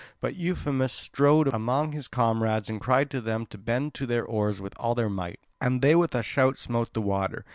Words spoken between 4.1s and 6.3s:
oars with all their might; and they with a